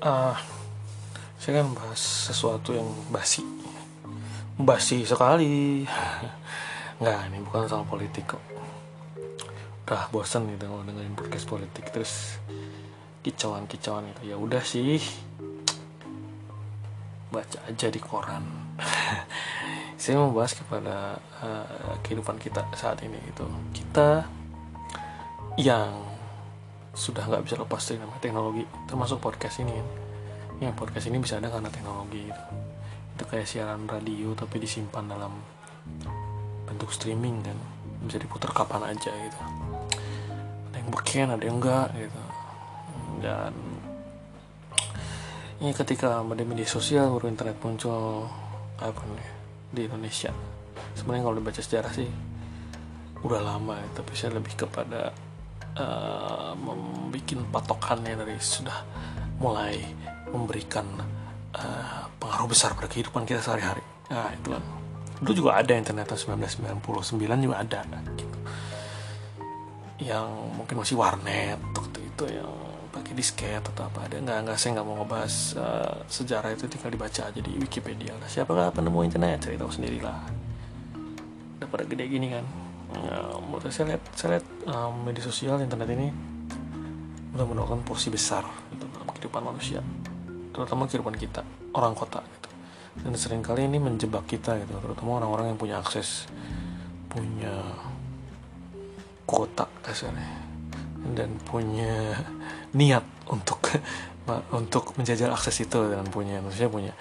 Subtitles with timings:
[0.00, 0.36] uh,
[1.40, 3.44] saya kan bahas sesuatu yang basi.
[4.60, 5.84] Basi sekali.
[7.00, 8.42] Nggak ini bukan soal politik kok.
[9.88, 11.88] Udah bosan gitu kalau dengerin podcast politik.
[11.88, 12.36] Terus
[13.24, 14.32] kicauan kicauan itu.
[14.32, 15.00] Ya udah sih.
[17.32, 18.44] Baca aja di koran.
[20.00, 23.44] Saya mau bahas kepada uh, kehidupan kita saat ini gitu
[23.76, 24.24] kita
[25.60, 26.09] yang
[26.90, 29.88] sudah nggak bisa lepas dari nama teknologi termasuk podcast ini kan.
[30.60, 32.42] Ya podcast ini bisa ada karena teknologi gitu.
[33.16, 35.32] Itu kayak siaran radio tapi disimpan dalam
[36.68, 37.58] bentuk streaming kan
[38.04, 39.40] bisa diputar kapan aja gitu.
[40.70, 42.22] Ada yang beken ada yang enggak gitu.
[43.20, 43.52] Dan
[45.60, 48.24] ini ketika media media sosial baru internet muncul
[48.80, 49.30] apa nih
[49.70, 50.32] di Indonesia.
[50.96, 52.08] Sebenarnya kalau dibaca sejarah sih
[53.20, 55.12] udah lama ya, tapi saya lebih kepada
[55.78, 57.10] uh, membuat
[57.50, 58.86] patokannya dari sudah
[59.42, 59.78] mulai
[60.30, 60.86] memberikan
[61.54, 63.82] uh, pengaruh besar pada kehidupan kita sehari-hari.
[64.10, 64.62] Nah, itu kan.
[65.20, 67.80] Dulu juga ada internet tahun 1999 juga ada
[68.16, 68.38] gitu.
[70.00, 72.50] Yang mungkin masih warnet waktu itu yang
[72.90, 76.90] pakai disket atau apa ada nggak nggak saya nggak mau ngebahas uh, sejarah itu tinggal
[76.90, 80.18] dibaca aja di Wikipedia lah siapakah penemu internet cari tahu sendiri lah
[81.62, 82.42] udah pada gede gini kan
[82.98, 86.08] ya, menurut saya lihat saya lihat um, media sosial internet ini
[87.34, 88.42] udah menemukan porsi besar
[88.74, 89.80] gitu, dalam kehidupan manusia
[90.50, 91.46] terutama kehidupan kita
[91.78, 92.48] orang kota gitu.
[93.06, 96.26] Dan sering kali ini menjebak kita gitu terutama orang-orang yang punya akses
[97.10, 97.54] punya
[99.26, 100.26] kuota kasarnya
[101.14, 102.18] dan punya
[102.74, 103.62] niat untuk
[104.58, 106.92] untuk menjajal akses itu dan punya maksudnya punya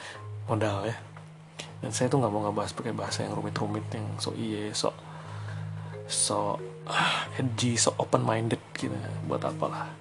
[0.46, 0.96] modal ya.
[1.80, 4.92] Dan saya tuh nggak mau ngebahas pakai bahasa yang rumit-rumit yang so iye so
[6.10, 6.58] so
[6.90, 8.98] uh, edgy so open minded gitu
[9.30, 9.94] buat apalah.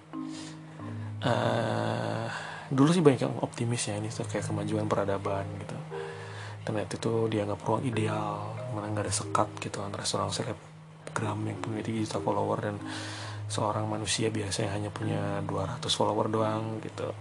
[1.21, 2.27] Uh,
[2.73, 5.77] dulu sih banyak yang optimis ya ini tuh kayak kemajuan peradaban gitu.
[6.65, 11.81] Internet itu dianggap ruang ideal mana nggak ada sekat gitu antara seorang selebgram yang punya
[11.85, 12.77] 3 juta follower dan
[13.49, 17.13] seorang manusia biasa yang hanya punya 200 follower doang gitu.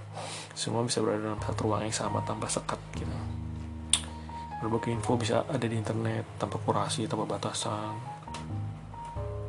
[0.56, 3.16] Semua bisa berada dalam satu ruang yang sama tanpa sekat gitu.
[4.64, 8.17] Berbagai info bisa ada di internet tanpa kurasi tanpa batasan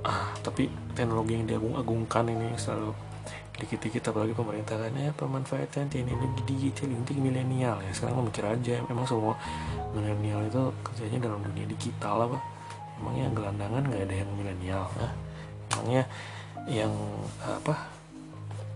[0.07, 2.95] ah tapi teknologi yang diagung-agungkan ini selalu
[3.59, 7.91] dikit-dikit apalagi pemerintah kan ya pemanfaatan teknologi digital untuk milenial ya.
[7.91, 9.35] Sekarang mikir aja memang semua
[9.91, 12.39] milenial itu kerjanya dalam dunia digital apa?
[13.03, 15.11] Emangnya gelandangan nggak ada yang milenial ya
[15.69, 16.03] emangnya
[16.67, 16.93] yang
[17.45, 17.75] apa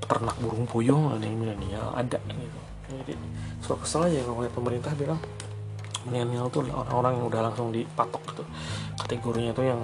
[0.06, 2.60] ternak burung puyung ada yang milenial ada gitu.
[2.93, 3.15] Jadi
[3.65, 5.19] suka kesel aja kalau pemerintah bilang
[6.04, 8.44] milenial tuh orang-orang yang udah langsung dipatok gitu
[8.99, 9.81] kategorinya tuh yang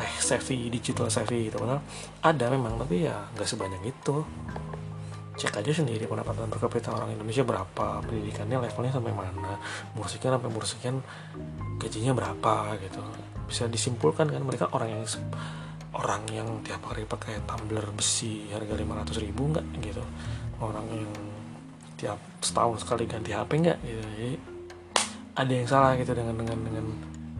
[0.00, 1.84] tech savvy digital savvy gitu padahal
[2.24, 4.24] ada memang tapi ya nggak sebanyak itu.
[5.40, 9.56] Cek aja sendiri pendapatan per kapita orang Indonesia berapa pendidikannya levelnya sampai mana
[9.96, 10.92] musiknya sampai musiknya
[11.80, 13.00] gajinya berapa gitu.
[13.48, 15.04] Bisa disimpulkan kan mereka orang yang
[15.96, 20.04] orang yang tiap hari pakai tumbler besi harga 500 ribu nggak gitu.
[20.60, 21.12] Orang yang
[21.96, 24.02] tiap setahun sekali ganti HP nggak gitu.
[24.12, 24.30] Jadi
[25.40, 26.86] ada yang salah gitu dengan dengan dengan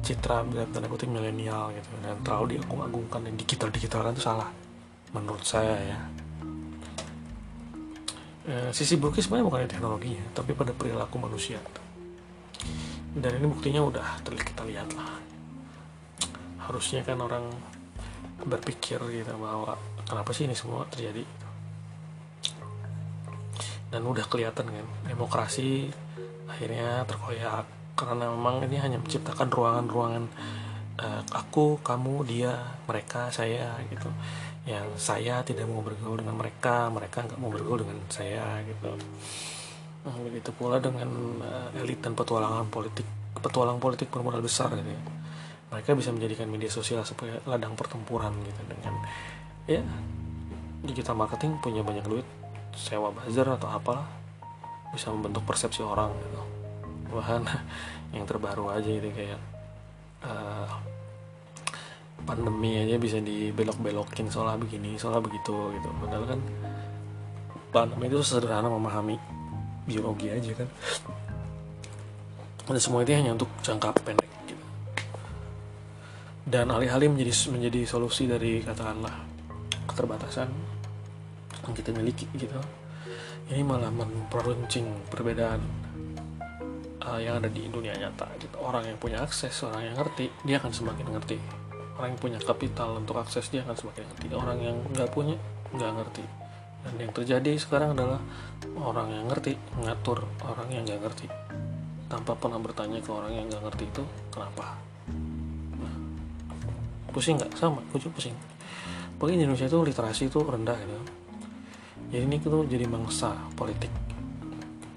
[0.00, 1.88] citra tanda kutip milenial gitu.
[2.00, 4.48] Dan terlalu diagung-agungkan dan digital digitalkan itu salah
[5.10, 5.98] menurut saya ya.
[8.50, 11.60] E, sisi buruknya sebenarnya bukan teknologinya tapi pada perilaku manusia.
[13.10, 15.30] Dan ini buktinya udah terlihat kita lihat lah
[16.70, 17.50] harusnya kan orang
[18.46, 19.74] berpikir gitu bahwa
[20.06, 21.26] kenapa sih ini semua terjadi
[23.90, 25.90] dan udah kelihatan kan demokrasi
[26.46, 27.66] akhirnya terkoyak
[28.06, 30.24] karena memang ini hanya menciptakan ruangan-ruangan
[31.00, 32.52] uh, aku, kamu, dia,
[32.84, 34.08] mereka, saya gitu.
[34.68, 38.92] Yang saya tidak mau bergaul dengan mereka, mereka nggak mau bergaul dengan saya gitu.
[40.00, 41.08] Nah, begitu pula dengan
[41.40, 43.04] uh, elit dan petualangan politik,
[43.40, 44.90] petualang politik bermodal besar gitu.
[44.90, 45.02] Ya.
[45.70, 48.94] Mereka bisa menjadikan media sosial sebagai ladang pertempuran gitu dengan
[49.70, 49.82] ya
[50.82, 52.26] digital marketing punya banyak duit
[52.74, 54.08] sewa buzzer atau apalah
[54.90, 56.59] bisa membentuk persepsi orang gitu
[57.10, 57.42] bahan
[58.16, 59.40] yang terbaru aja gitu kayak
[60.24, 60.70] uh,
[62.24, 65.88] pandemi aja bisa dibelok-belokin soalnya begini soalnya begitu gitu.
[66.00, 66.40] Padahal kan
[67.70, 69.16] pandemi itu sederhana memahami
[69.88, 70.68] biologi aja kan.
[72.70, 74.64] Dan semua itu hanya untuk jangka pendek gitu.
[76.46, 79.26] dan alih-alih menjadi menjadi solusi dari katakanlah
[79.90, 80.46] keterbatasan
[81.66, 82.54] yang kita miliki gitu.
[83.50, 85.58] Ini malah memperuncing perbedaan
[87.10, 88.30] uh, yang ada di dunia nyata.
[88.38, 88.54] Gitu.
[88.62, 91.36] orang yang punya akses orang yang ngerti dia akan semakin ngerti.
[91.98, 94.26] Orang yang punya kapital untuk akses dia akan semakin ngerti.
[94.32, 95.34] Orang yang nggak punya
[95.74, 96.24] nggak ngerti.
[96.80, 98.22] Dan yang terjadi sekarang adalah
[98.78, 99.52] orang yang ngerti
[99.82, 101.26] ngatur orang yang nggak ngerti.
[102.08, 104.02] Tanpa pernah bertanya ke orang yang nggak ngerti itu
[104.32, 104.78] kenapa?
[105.76, 105.94] Nah,
[107.12, 107.52] pusing nggak?
[107.58, 108.36] Sama gue juga pusing.
[109.20, 110.96] Pokoknya Indonesia itu literasi itu rendah gitu.
[112.10, 114.09] Jadi ini tuh jadi mangsa politik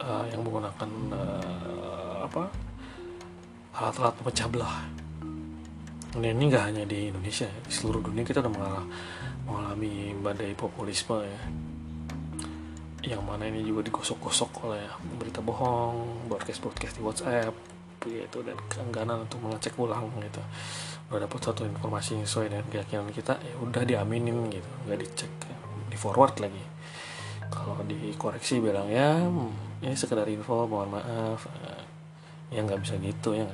[0.04, 2.44] uh, yang menggunakan uh, apa
[3.74, 4.78] alat-alat pemecah belah.
[6.14, 8.54] Dan ini nggak hanya di Indonesia di seluruh dunia kita udah
[9.50, 11.42] mengalami, badai populisme ya.
[13.04, 14.86] Yang mana ini juga digosok-gosok oleh
[15.18, 17.54] berita bohong broadcast-broadcast di WhatsApp
[18.04, 20.44] gitu dan keengganan untuk mengecek ulang gitu.
[21.10, 24.70] Udah dapat satu informasi yang sesuai dengan keyakinan kita ya udah diaminin gitu.
[24.86, 25.58] Nggak dicek ya.
[25.90, 26.73] di forward lagi
[27.54, 29.22] kalau dikoreksi bilang ya
[29.86, 31.46] ini sekedar info mohon maaf.
[32.50, 33.50] Ya nggak bisa gitu ya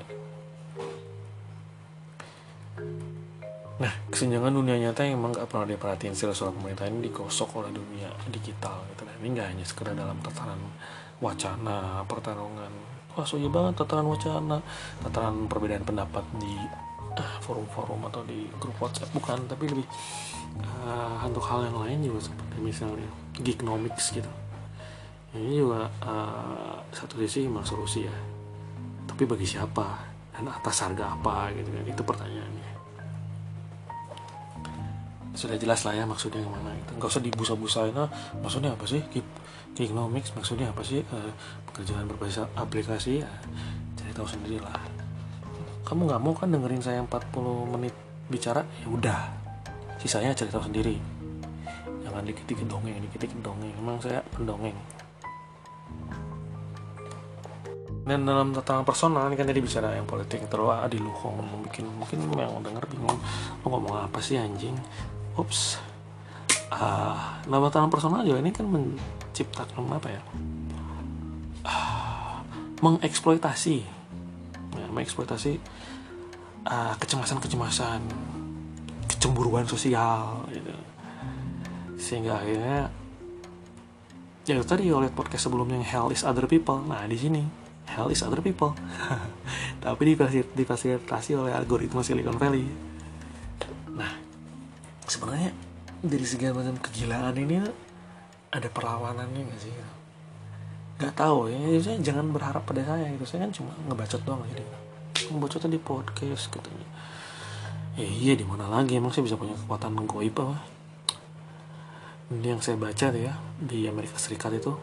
[3.79, 7.71] nah kesenjangan dunia nyata yang emang gak pernah diperhatiin serius oleh pemerintah ini digosok oleh
[7.71, 10.59] dunia digital gitu nah ini nggak hanya sekedar dalam tataran
[11.19, 12.71] wacana pertarungan.
[13.15, 14.63] Wah so iya banget tataran wacana
[15.03, 16.55] tataran perbedaan pendapat di
[17.19, 19.11] uh, forum-forum atau di grup WhatsApp.
[19.11, 19.87] Bukan tapi lebih
[20.63, 24.29] uh, untuk hal yang lain juga seperti misalnya geeknomics gitu.
[25.35, 28.15] Ini juga uh, satu sisi memang solusi ya.
[29.05, 30.07] Tapi bagi siapa?
[30.33, 31.83] Dan atas harga apa gitu kan?
[31.85, 32.69] Itu pertanyaannya.
[35.37, 38.09] Sudah jelas lah ya maksudnya ke mana itu nggak usah dibusa-busain nah,
[38.43, 38.99] maksudnya apa sih?
[39.79, 40.99] Economics maksudnya apa sih?
[41.07, 41.31] Uh,
[41.71, 43.29] pekerjaan berbasis aplikasi ya
[43.95, 44.75] cari tahu sendiri lah
[45.89, 47.95] kamu nggak mau kan dengerin saya 40 menit
[48.29, 48.61] bicara?
[48.85, 49.19] Ya udah
[49.97, 51.01] sisanya cari tahu sendiri
[52.09, 53.73] jangan dikit-dikit dongeng dikit-dikit dongeng.
[53.77, 54.75] Emang saya pendongeng.
[58.09, 61.13] Dan dalam tatanan personal ini kan tadi bicara yang politik terlalu adil lu
[61.45, 63.21] mungkin mungkin yang denger bingung
[63.61, 64.73] lu ngomong apa sih anjing?
[65.37, 65.77] Ups.
[66.73, 67.13] Uh,
[67.45, 70.21] dalam tatanan personal juga ini kan menciptakan apa ya?
[71.61, 72.41] Uh,
[72.81, 73.85] mengeksploitasi.
[74.73, 75.61] Ya, mengeksploitasi
[76.65, 78.01] uh, kecemasan-kecemasan
[79.05, 80.73] kecemburuan sosial gitu
[81.99, 82.87] sehingga akhirnya
[84.47, 86.79] ya tadi oleh podcast sebelumnya yang hell is other people.
[86.81, 87.43] Nah di sini
[87.91, 88.73] hell is other people.
[89.83, 90.15] Tapi
[90.55, 92.65] difasilitasi oleh algoritma Silicon Valley.
[93.93, 94.15] Nah
[95.05, 95.51] sebenarnya
[95.99, 97.59] dari segala macam kegilaan ini
[98.49, 99.73] ada perlawanannya gak sih?
[100.97, 101.59] Nggak tahu ya.
[101.83, 103.27] Saya jangan berharap pada saya gitu.
[103.27, 104.63] Saya kan cuma ngebacot doang jadi
[105.29, 106.69] ngebacot di podcast gitu
[107.99, 108.95] ya iya di mana lagi?
[108.95, 110.78] Emang saya bisa punya kekuatan goib apa
[112.29, 114.73] yang saya baca tuh ya di Amerika Serikat itu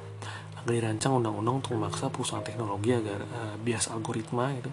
[0.67, 4.67] dirancang undang-undang untuk memaksa perusahaan teknologi agar uh, bias algoritma itu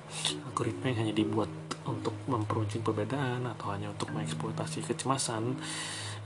[0.49, 1.51] algoritma yang hanya dibuat
[1.85, 5.53] untuk memperuncing perbedaan atau hanya untuk mengeksploitasi kecemasan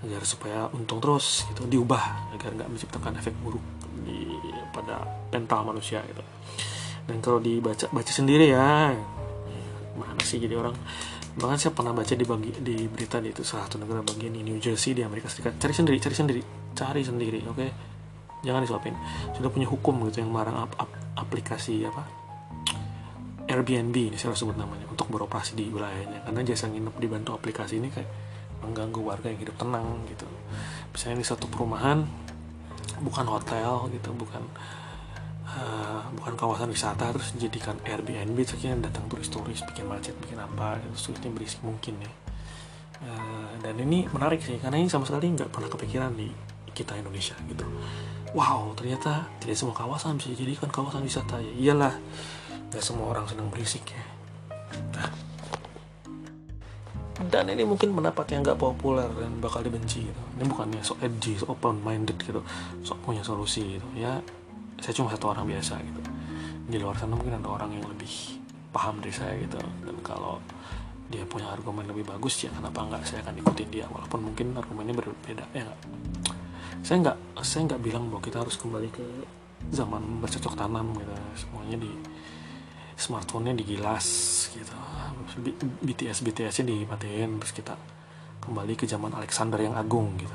[0.07, 3.65] agar supaya untung terus gitu diubah agar nggak menciptakan efek buruk
[4.07, 4.31] di
[4.71, 5.03] pada
[5.35, 6.23] mental manusia gitu.
[7.03, 8.95] Dan kalau dibaca baca sendiri ya
[9.97, 10.77] mana sih jadi orang
[11.37, 14.41] bahkan saya pernah baca di bagi di berita di itu salah satu negara bagian di
[14.41, 15.61] New Jersey di Amerika Serikat.
[15.61, 16.41] Cari sendiri cari sendiri.
[16.73, 17.55] Cari sendiri oke?
[17.57, 17.69] Okay?
[18.45, 18.93] jangan disuapin.
[19.33, 22.05] Sudah punya hukum gitu yang melarang ap ap aplikasi apa?
[23.47, 26.27] Airbnb ini saya sebut namanya untuk beroperasi di wilayahnya.
[26.27, 28.09] Karena jasa nginep dibantu aplikasi ini kayak
[28.61, 30.27] mengganggu warga yang hidup tenang gitu.
[30.91, 32.03] Misalnya di satu perumahan
[33.01, 34.41] bukan hotel gitu bukan
[35.57, 41.33] uh, bukan kawasan wisata terus dijadikan Airbnb sekian datang turis-turis bikin macet bikin apa sulitnya
[41.33, 42.11] berisik mungkin ya.
[42.97, 46.29] Uh, dan ini menarik sih karena ini sama sekali nggak pernah kepikiran di
[46.73, 47.65] kita Indonesia gitu.
[48.37, 51.41] Wow ternyata tidak semua kawasan bisa dijadikan kawasan wisata.
[51.41, 51.93] Ya iyalah
[52.69, 54.03] nggak semua orang senang berisik ya.
[54.93, 55.09] Nah.
[57.33, 60.21] dan ini mungkin pendapat yang nggak populer dan bakal dibenci gitu.
[60.37, 62.45] ini bukannya so edgy so open minded gitu.
[62.85, 63.87] So punya solusi gitu.
[63.97, 64.21] Ya
[64.81, 66.01] saya cuma satu orang biasa gitu.
[66.67, 68.41] Di luar sana mungkin ada orang yang lebih
[68.71, 69.57] paham dari saya gitu.
[69.83, 70.41] Dan kalau
[71.07, 74.91] dia punya argumen lebih bagus ya kenapa nggak saya akan ikutin dia walaupun mungkin argumennya
[74.91, 75.79] berbeda ya nggak
[76.83, 79.05] saya nggak saya nggak bilang bahwa kita harus kembali ke
[79.71, 81.13] zaman bercocok tanam gitu.
[81.35, 81.91] Semuanya di
[82.97, 84.07] smartphone-nya digilas
[84.53, 84.75] gitu.
[85.83, 87.75] BTS BTS-nya dimatiin terus kita
[88.41, 90.33] kembali ke zaman Alexander yang agung gitu.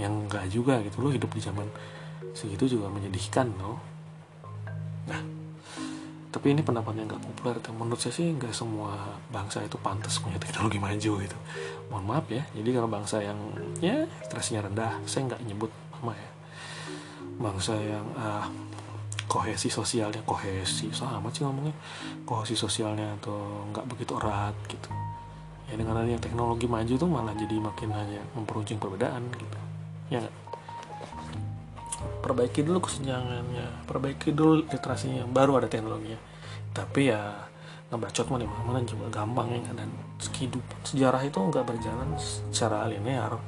[0.00, 0.96] Yang enggak juga gitu.
[1.00, 1.68] Lo hidup di zaman
[2.34, 3.78] segitu juga menyedihkan loh
[5.08, 5.20] nah
[6.34, 8.90] tapi ini pendapat yang gak populer menurut saya sih nggak semua
[9.30, 11.38] bangsa itu pantas punya teknologi maju gitu.
[11.94, 13.38] Mohon maaf ya jadi kalau bangsa yang
[13.78, 16.30] ya stressnya rendah saya nggak nyebut nama ya.
[17.38, 18.50] Bangsa yang uh,
[19.30, 21.70] kohesi sosialnya kohesi sama sih ngomongnya.
[22.26, 24.90] Kohesi sosialnya atau nggak begitu erat gitu.
[25.70, 29.58] Ya dengan adanya teknologi maju tuh malah jadi makin hanya memperuncing perbedaan gitu.
[30.10, 30.43] Ya gak?
[32.22, 36.18] Perbaiki dulu kesenjangannya perbaiki dulu literasinya baru ada teknologinya.
[36.74, 37.20] Tapi ya
[37.92, 43.38] ngebacot mau di mana juga gampang ya dan kehidupan sejarah itu nggak berjalan secara linear.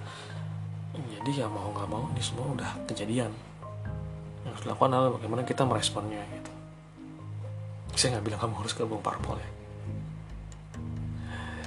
[0.96, 3.32] Jadi ya mau nggak mau ini semua udah kejadian.
[4.46, 6.52] Yang harus dilakukan adalah bagaimana kita meresponnya gitu.
[7.96, 9.50] Saya nggak bilang kamu harus gabung parpol ya.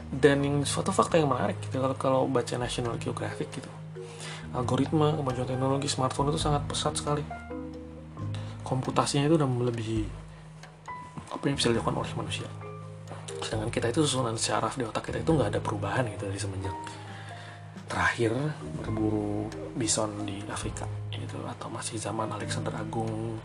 [0.09, 3.78] Dan yang suatu fakta yang menarik gitu kalau kalau baca National Geographic gitu
[4.53, 7.23] algoritma kemajuan teknologi smartphone itu sangat pesat sekali.
[8.65, 10.01] Komputasinya itu udah melebihi
[11.29, 12.49] apa yang bisa dilakukan oleh manusia.
[13.41, 16.75] Sedangkan kita itu susunan syaraf di otak kita itu nggak ada perubahan gitu dari semenjak
[17.89, 18.29] terakhir
[18.85, 23.41] berburu bison di Afrika gitu atau masih zaman Alexander Agung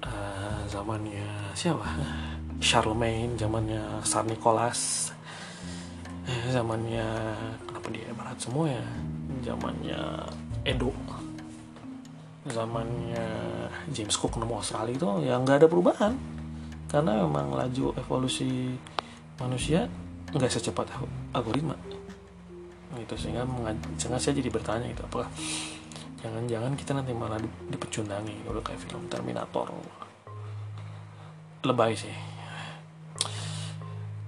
[0.00, 1.84] uh, zamannya siapa?
[2.56, 5.12] Charlemagne zamannya Tsar Nicholas
[6.24, 7.04] eh, zamannya
[7.68, 8.86] kenapa dia barat semua ya
[9.46, 10.00] zamannya
[10.66, 10.90] Edo.
[12.46, 13.26] Zamannya
[13.94, 16.12] James Cook nemu Australia itu ya nggak ada perubahan.
[16.90, 18.74] Karena memang laju evolusi
[19.38, 19.86] manusia
[20.34, 20.90] nggak secepat
[21.30, 21.78] algoritma
[22.96, 23.44] gitu sehingga
[24.00, 25.28] sehingga saya jadi bertanya gitu apakah
[26.24, 27.36] jangan-jangan kita nanti malah
[27.68, 29.68] dipecundangi udah kayak film Terminator?
[31.60, 32.16] Lebay sih.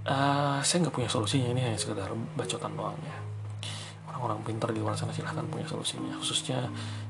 [0.09, 3.28] Uh, saya nggak punya solusinya ini hanya sekedar bacotan doang ya
[4.19, 6.13] orang-orang pintar di luar sana silahkan punya solusinya.
[6.19, 6.67] Khususnya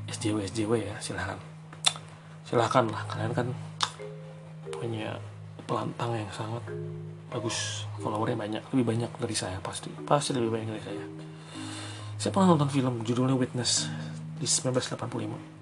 [0.07, 1.41] SJW SJW ya silahkan.
[2.45, 3.49] Silahkan lah kalian kan
[4.69, 5.17] punya
[5.65, 6.63] pelantang yang sangat
[7.33, 7.89] bagus.
[7.99, 9.89] Followernya banyak lebih banyak dari saya pasti.
[10.05, 11.05] Pasti lebih banyak dari saya.
[12.21, 13.89] Saya pernah nonton film judulnya Witness
[14.39, 15.59] di 1985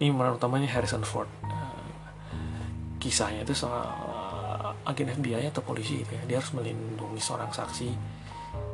[0.00, 1.28] ini pemeran utamanya Harrison Ford.
[1.44, 1.92] Uh,
[2.96, 6.24] kisahnya itu soal uh, agen FBI atau polisi gitu ya.
[6.24, 7.88] Dia harus melindungi seorang saksi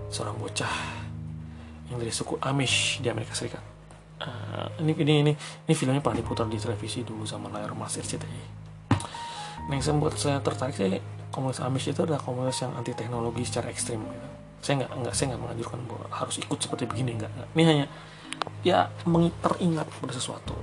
[0.06, 0.70] seorang bocah
[1.90, 3.62] yang dari suku Amish di Amerika Serikat.
[4.16, 8.42] Uh, ini ini ini ini filmnya pernah diputar di televisi dulu sama layar emas RCTI.
[9.66, 13.68] Nah, yang membuat saya tertarik sih komunitas Amish itu adalah komunitas yang anti teknologi secara
[13.68, 14.28] ekstrim gitu.
[14.64, 17.32] Saya nggak nggak saya nggak menganjurkan bahwa harus ikut seperti begini nggak.
[17.54, 17.86] Ini hanya
[18.64, 18.88] ya
[19.44, 20.56] teringat pada sesuatu.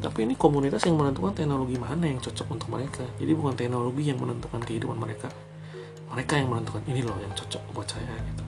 [0.00, 3.04] Tapi ini komunitas yang menentukan teknologi mana yang cocok untuk mereka.
[3.20, 5.28] Jadi bukan teknologi yang menentukan kehidupan mereka.
[6.10, 8.39] Mereka yang menentukan ini loh yang cocok buat saya gitu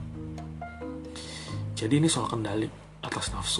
[1.83, 2.71] jadi ini soal kendali
[3.03, 3.59] atas nafsu.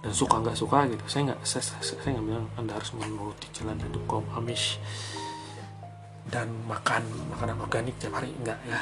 [0.00, 1.04] Dan suka nggak suka gitu.
[1.04, 4.80] Saya nggak saya, saya, saya nggak bilang anda harus menuruti jalan hidup kaum Amish
[6.32, 8.32] dan makan makanan organik tiap hari.
[8.40, 8.80] Enggak ya.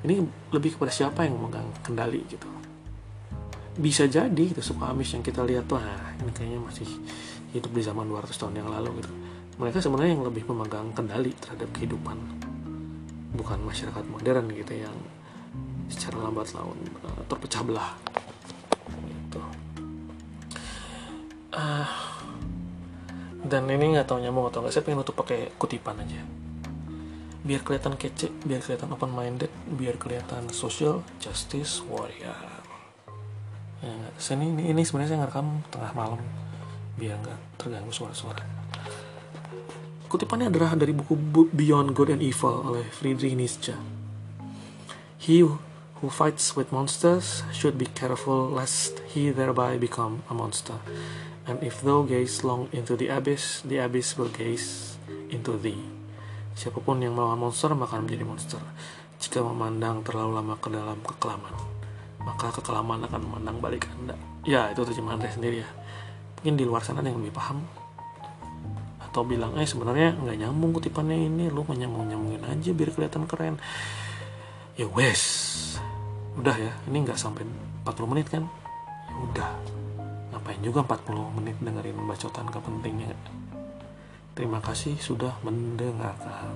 [0.00, 0.16] Ini
[0.56, 2.48] lebih kepada siapa yang memegang kendali gitu?
[3.76, 6.88] Bisa jadi gitu suka Amish yang kita lihat tuh nah, ini kayaknya masih
[7.52, 9.12] hidup di zaman 200 tahun yang lalu gitu.
[9.60, 12.16] Mereka sebenarnya yang lebih memegang kendali terhadap kehidupan
[13.36, 14.96] bukan masyarakat modern gitu yang
[15.90, 17.90] secara lambat laun uh, terpecah belah.
[19.04, 19.40] Gitu.
[21.54, 21.90] uh,
[23.40, 26.22] dan ini nggak tahu nyambung atau nggak saya pengen tutup pakai kutipan aja.
[27.40, 32.36] Biar kelihatan kece biar kelihatan open minded biar kelihatan social justice warrior.
[33.80, 36.20] Ya Saya ini ini sebenarnya saya ngerekam tengah malam
[37.00, 38.44] biar nggak terganggu suara-suara.
[40.10, 41.14] Kutipannya adalah dari buku
[41.54, 43.72] Beyond Good and Evil oleh Friedrich Nietzsche.
[45.16, 45.40] He
[46.00, 50.80] who fights with monsters should be careful lest he thereby become a monster.
[51.44, 54.96] And if thou gaze long into the abyss, the abyss will gaze
[55.28, 55.80] into thee.
[56.56, 58.60] Siapa pun yang melawan monster maka menjadi monster.
[59.20, 61.52] Jika memandang terlalu lama ke dalam kekelaman,
[62.24, 64.16] maka kekelaman akan memandang balik Anda.
[64.48, 65.68] Ya, itu terjemahan saya sendiri ya.
[66.40, 67.60] Mungkin di luar sana ada yang lebih paham.
[69.04, 73.60] Atau bilang, eh sebenarnya nggak nyambung kutipannya ini, lu menyambung-nyambungin aja biar kelihatan keren.
[74.80, 75.76] Ya wes,
[76.38, 77.42] udah ya ini nggak sampai
[77.86, 78.46] 40 menit kan?
[79.10, 79.50] Ya udah.
[80.30, 83.16] Ngapain juga 40 menit dengerin bacotan kepentingnya?
[84.36, 86.54] Terima kasih sudah mendengarkan